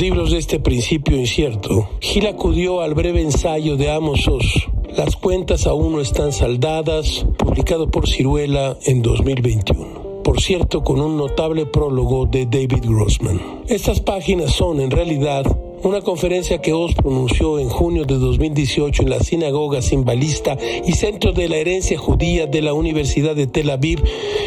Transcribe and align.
libros 0.00 0.32
de 0.32 0.38
este 0.38 0.58
principio 0.58 1.16
incierto, 1.16 1.88
Gil 2.00 2.26
acudió 2.26 2.80
al 2.80 2.94
breve 2.94 3.22
ensayo 3.22 3.76
de 3.76 3.92
Amos 3.92 4.26
Oz, 4.26 4.68
Las 4.96 5.14
cuentas 5.14 5.68
aún 5.68 5.92
no 5.92 6.00
están 6.00 6.32
saldadas, 6.32 7.24
publicado 7.38 7.88
por 7.88 8.08
Ciruela 8.08 8.76
en 8.84 9.02
2021 9.02 10.02
por 10.22 10.40
cierto 10.40 10.82
con 10.82 11.00
un 11.00 11.16
notable 11.16 11.66
prólogo 11.66 12.26
de 12.26 12.46
David 12.46 12.84
Grossman. 12.84 13.40
Estas 13.66 14.00
páginas 14.00 14.52
son 14.52 14.80
en 14.80 14.90
realidad 14.90 15.44
una 15.84 16.00
conferencia 16.00 16.60
que 16.60 16.72
Oz 16.72 16.94
pronunció 16.94 17.58
en 17.58 17.68
junio 17.68 18.04
de 18.04 18.16
2018 18.16 19.02
en 19.02 19.10
la 19.10 19.20
sinagoga 19.20 19.82
simbalista 19.82 20.56
y 20.84 20.92
centro 20.92 21.32
de 21.32 21.48
la 21.48 21.56
herencia 21.56 21.98
judía 21.98 22.46
de 22.46 22.62
la 22.62 22.72
Universidad 22.72 23.34
de 23.34 23.46
Tel 23.46 23.70
Aviv 23.70 24.02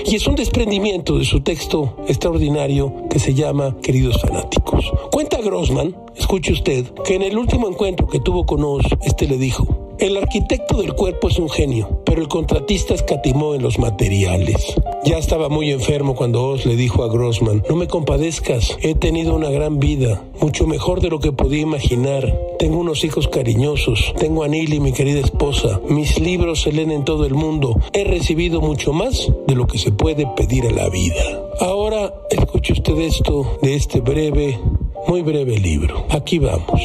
y 0.05 0.15
es 0.15 0.27
un 0.27 0.35
desprendimiento 0.35 1.17
de 1.17 1.25
su 1.25 1.41
texto 1.41 1.97
extraordinario 2.07 3.07
que 3.09 3.19
se 3.19 3.33
llama 3.33 3.75
Queridos 3.81 4.21
fanáticos. 4.21 4.91
Cuenta 5.11 5.41
Grossman, 5.41 5.95
escuche 6.15 6.53
usted, 6.53 6.85
que 7.03 7.15
en 7.15 7.21
el 7.21 7.37
último 7.37 7.67
encuentro 7.67 8.07
que 8.07 8.19
tuvo 8.19 8.45
con 8.45 8.63
Oz, 8.63 8.85
este 9.01 9.27
le 9.27 9.37
dijo, 9.37 9.95
el 9.99 10.17
arquitecto 10.17 10.81
del 10.81 10.93
cuerpo 10.93 11.29
es 11.29 11.39
un 11.39 11.49
genio, 11.49 12.01
pero 12.05 12.21
el 12.21 12.27
contratista 12.27 12.93
escatimó 12.93 13.55
en 13.55 13.61
los 13.61 13.79
materiales. 13.79 14.75
Ya 15.05 15.19
estaba 15.19 15.49
muy 15.49 15.69
enfermo 15.69 16.15
cuando 16.15 16.43
Oz 16.43 16.65
le 16.65 16.75
dijo 16.75 17.03
a 17.03 17.07
Grossman, 17.07 17.63
no 17.69 17.75
me 17.75 17.87
compadezcas, 17.87 18.75
he 18.81 18.95
tenido 18.95 19.35
una 19.35 19.51
gran 19.51 19.79
vida, 19.79 20.23
mucho 20.41 20.65
mejor 20.65 20.99
de 20.99 21.11
lo 21.11 21.19
que 21.19 21.31
podía 21.31 21.61
imaginar. 21.61 22.35
Tengo 22.57 22.79
unos 22.79 23.03
hijos 23.03 23.27
cariñosos, 23.27 24.15
tengo 24.17 24.43
a 24.43 24.47
Neil 24.47 24.73
y 24.73 24.79
mi 24.79 24.93
querida 24.93 25.19
esposa, 25.19 25.79
mis 25.87 26.19
libros 26.19 26.63
se 26.63 26.71
leen 26.71 26.89
en 26.89 27.05
todo 27.05 27.25
el 27.25 27.35
mundo, 27.35 27.79
he 27.93 28.03
recibido 28.03 28.61
mucho 28.61 28.93
más 28.93 29.31
de 29.45 29.53
lo 29.53 29.67
que 29.67 29.77
se 29.77 29.91
puede 29.91 30.25
pedir 30.35 30.65
a 30.65 30.71
la 30.71 30.89
vida. 30.89 31.51
Ahora 31.59 32.11
escuche 32.31 32.73
usted 32.73 32.97
esto 32.97 33.59
de 33.61 33.75
este 33.75 34.01
breve 34.01 34.59
muy 35.07 35.21
breve 35.21 35.59
libro. 35.59 36.07
Aquí 36.09 36.39
vamos. 36.39 36.81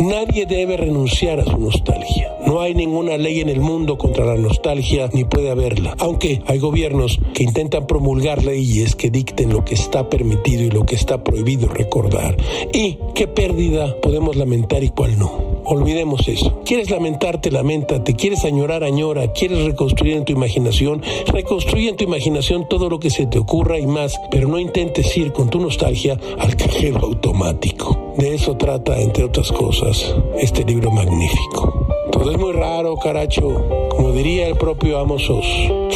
Nadie 0.00 0.46
debe 0.46 0.76
renunciar 0.76 1.40
a 1.40 1.44
su 1.44 1.58
nostalgia. 1.58 2.36
No 2.46 2.60
hay 2.60 2.74
ninguna 2.74 3.16
ley 3.18 3.40
en 3.40 3.48
el 3.48 3.60
mundo 3.60 3.98
contra 3.98 4.24
la 4.24 4.36
nostalgia 4.36 5.08
ni 5.12 5.24
puede 5.24 5.50
haberla. 5.50 5.94
Aunque 5.98 6.42
hay 6.46 6.58
gobiernos 6.58 7.18
que 7.34 7.44
intentan 7.44 7.86
promulgar 7.86 8.42
leyes 8.42 8.96
que 8.96 9.10
dicten 9.10 9.52
lo 9.52 9.64
que 9.64 9.74
está 9.74 10.08
permitido 10.08 10.62
y 10.62 10.70
lo 10.70 10.84
que 10.84 10.94
está 10.94 11.22
prohibido 11.22 11.68
recordar. 11.68 12.36
Y 12.72 12.98
qué 13.14 13.28
pérdida 13.28 13.94
podemos 14.00 14.36
lamentar 14.36 14.82
y 14.82 14.88
cuál 14.88 15.18
no. 15.18 15.52
Olvidemos 15.64 16.26
eso. 16.26 16.60
¿Quieres 16.64 16.90
lamentarte? 16.90 17.50
Lamentate. 17.50 18.14
¿Quieres 18.14 18.44
añorar? 18.44 18.82
Añora. 18.84 19.32
¿Quieres 19.32 19.64
reconstruir 19.64 20.16
en 20.16 20.24
tu 20.24 20.32
imaginación? 20.32 21.02
Reconstruye 21.26 21.90
en 21.90 21.96
tu 21.96 22.04
imaginación 22.04 22.66
todo 22.68 22.88
lo 22.88 22.98
que 22.98 23.10
se 23.10 23.26
te 23.26 23.38
ocurra 23.38 23.78
y 23.78 23.86
más, 23.86 24.18
pero 24.30 24.48
no 24.48 24.58
intentes 24.58 25.16
ir 25.16 25.32
con 25.32 25.48
tu 25.48 25.60
nostalgia 25.60 26.18
al 26.38 26.56
cajero 26.56 27.00
automático. 27.00 28.01
De 28.16 28.34
eso 28.34 28.56
trata, 28.56 29.00
entre 29.00 29.24
otras 29.24 29.50
cosas, 29.50 30.14
este 30.38 30.64
libro 30.64 30.90
magnífico. 30.90 31.86
Todo 32.12 32.30
es 32.30 32.38
muy 32.38 32.52
raro, 32.52 32.96
caracho. 32.96 33.88
Como 33.88 34.12
diría 34.12 34.48
el 34.48 34.56
propio 34.56 34.98
Amos 34.98 35.30
Oz, 35.30 35.46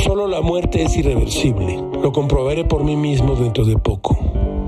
solo 0.03 0.27
la 0.27 0.41
muerte 0.41 0.83
es 0.83 0.97
irreversible. 0.97 1.79
Lo 2.03 2.13
comprobaré 2.13 2.65
por 2.65 2.85
mí 2.85 2.97
mismo 2.97 3.37
dentro 3.37 3.65
de 3.65 3.77
poco. 3.77 4.17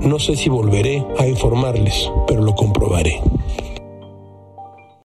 No 0.01 0.19
sé 0.19 0.35
si 0.35 0.49
volveré 0.49 1.03
a 1.17 1.27
informarles, 1.27 2.11
pero 2.27 2.43
lo 2.43 2.53
comprobaré. 2.53 3.19